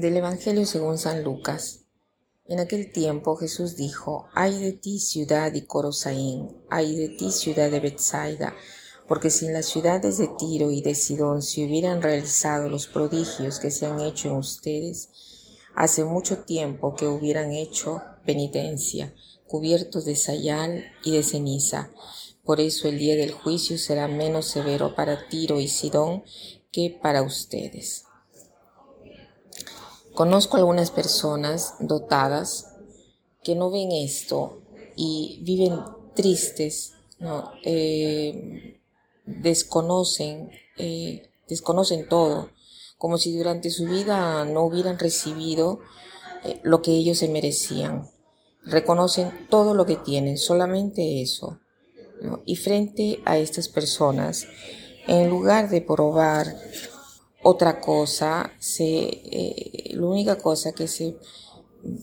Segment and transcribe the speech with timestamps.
[0.00, 1.80] Del Evangelio según San Lucas.
[2.46, 7.68] En aquel tiempo Jesús dijo, Ay de ti ciudad de Corosaín, ay de ti ciudad
[7.68, 8.54] de Bethsaida,
[9.08, 13.58] porque si en las ciudades de Tiro y de Sidón se hubieran realizado los prodigios
[13.58, 15.08] que se han hecho en ustedes,
[15.74, 19.12] hace mucho tiempo que hubieran hecho penitencia,
[19.48, 21.90] cubiertos de sayal y de ceniza.
[22.44, 26.22] Por eso el día del juicio será menos severo para Tiro y Sidón
[26.70, 28.04] que para ustedes.
[30.18, 32.74] Conozco algunas personas dotadas
[33.44, 34.62] que no ven esto
[34.96, 35.78] y viven
[36.16, 36.94] tristes.
[37.62, 38.80] Eh,
[39.26, 42.50] desconocen, eh, desconocen todo,
[42.96, 45.78] como si durante su vida no hubieran recibido
[46.42, 48.10] eh, lo que ellos se merecían.
[48.64, 51.60] Reconocen todo lo que tienen, solamente eso.
[52.44, 54.48] Y frente a estas personas,
[55.06, 56.56] en lugar de probar
[57.48, 61.16] otra cosa, se, eh, la única cosa que se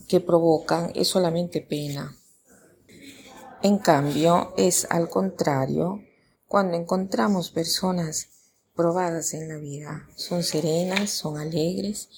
[0.08, 2.16] que provocan es solamente pena.
[3.62, 6.02] En cambio, es al contrario
[6.48, 8.28] cuando encontramos personas
[8.74, 10.08] probadas en la vida.
[10.16, 12.08] Son serenas, son alegres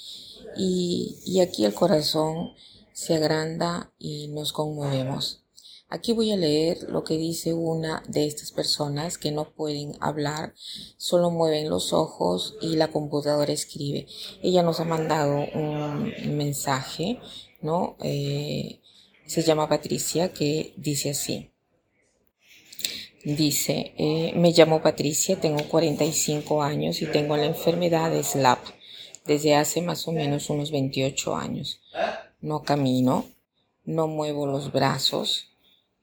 [0.56, 2.52] y, y aquí el corazón
[2.92, 5.44] se agranda y nos conmovemos.
[5.90, 10.52] Aquí voy a leer lo que dice una de estas personas que no pueden hablar,
[10.98, 14.06] solo mueven los ojos y la computadora escribe.
[14.42, 17.20] Ella nos ha mandado un mensaje,
[17.62, 17.96] ¿no?
[18.02, 18.80] Eh,
[19.24, 21.52] se llama Patricia, que dice así.
[23.24, 28.58] Dice, eh, me llamo Patricia, tengo 45 años y tengo la enfermedad de SLAP
[29.26, 31.80] desde hace más o menos unos 28 años.
[32.42, 33.26] No camino,
[33.84, 35.48] no muevo los brazos,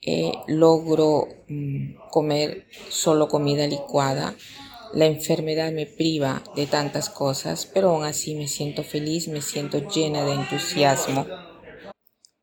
[0.08, 4.36] eh, logro mm, comer solo comida licuada.
[4.94, 9.80] La enfermedad me priva de tantas cosas, pero aún así me siento feliz, me siento
[9.90, 11.26] llena de entusiasmo,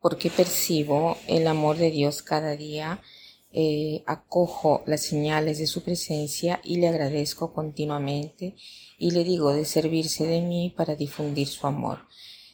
[0.01, 3.01] porque percibo el amor de Dios cada día,
[3.53, 8.55] eh, acojo las señales de su presencia y le agradezco continuamente
[8.97, 11.99] y le digo de servirse de mí para difundir su amor.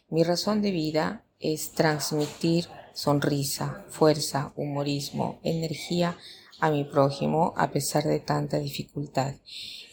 [0.10, 2.68] Mi razón de vida es transmitir
[3.00, 6.18] sonrisa, fuerza, humorismo, energía
[6.60, 9.36] a mi prójimo a pesar de tanta dificultad.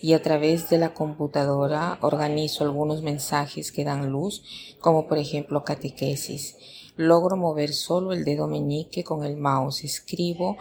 [0.02, 4.42] Y a través de la computadora organizo algunos mensajes que dan luz,
[4.80, 6.56] como por ejemplo catequesis.
[6.96, 9.84] Logro mover solo el dedo meñique con el mouse.
[9.84, 10.56] Escribo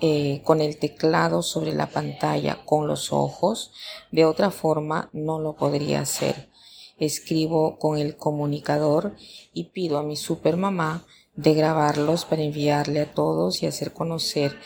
[0.00, 3.70] eh, con el teclado sobre la pantalla con los ojos.
[4.10, 6.50] De otra forma no lo podría hacer.
[6.98, 9.14] Escribo con el comunicador
[9.52, 11.06] y pido a mi supermamá
[11.36, 14.56] de grabarlos para enviarle a todos y hacer conocer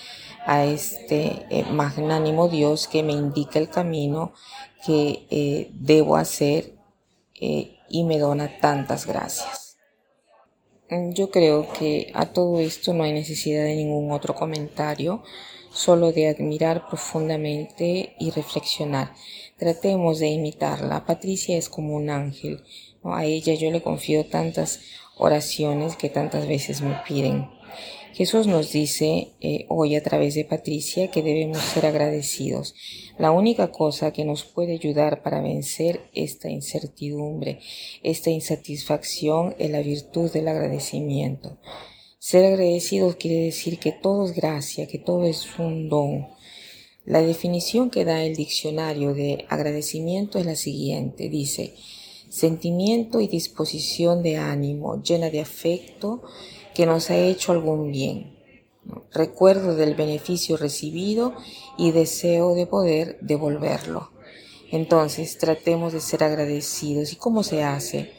[0.46, 4.32] a este eh, magnánimo Dios que me indica el camino
[4.84, 6.74] que eh, debo hacer
[7.40, 9.76] eh, y me dona tantas gracias.
[10.90, 15.22] Yo creo que a todo esto no hay necesidad de ningún otro comentario,
[15.72, 19.12] solo de admirar profundamente y reflexionar.
[19.56, 21.04] Tratemos de imitarla.
[21.04, 22.62] Patricia es como un ángel.
[23.02, 24.80] A ella yo le confío tantas
[25.16, 27.48] oraciones que tantas veces me piden.
[28.18, 32.74] Jesús nos dice eh, hoy a través de Patricia que debemos ser agradecidos.
[33.16, 37.60] La única cosa que nos puede ayudar para vencer esta incertidumbre,
[38.02, 41.58] esta insatisfacción es la virtud del agradecimiento.
[42.28, 46.28] Ser agradecidos quiere decir que todo es gracia, que todo es un don.
[47.06, 51.30] La definición que da el diccionario de agradecimiento es la siguiente.
[51.30, 51.74] Dice,
[52.28, 56.22] sentimiento y disposición de ánimo llena de afecto
[56.74, 58.36] que nos ha hecho algún bien.
[59.10, 61.32] Recuerdo del beneficio recibido
[61.78, 64.10] y deseo de poder devolverlo.
[64.70, 67.10] Entonces tratemos de ser agradecidos.
[67.10, 68.12] ¿Y cómo se hace?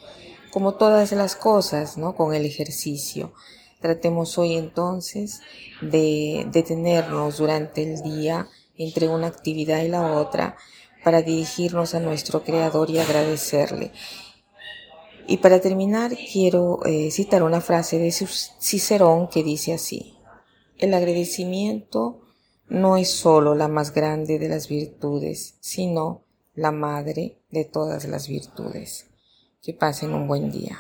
[0.50, 2.16] Como todas las cosas, ¿no?
[2.16, 3.34] Con el ejercicio.
[3.80, 5.42] Tratemos hoy entonces
[5.82, 8.48] de detenernos durante el día
[8.78, 10.58] entre una actividad y la otra
[11.04, 13.92] para dirigirnos a nuestro Creador y agradecerle.
[15.28, 20.16] Y para terminar, quiero eh, citar una frase de Cicerón que dice así,
[20.78, 22.22] el agradecimiento
[22.68, 26.24] no es sólo la más grande de las virtudes, sino
[26.56, 29.08] la madre de todas las virtudes.
[29.62, 30.78] Que pasen un buen día.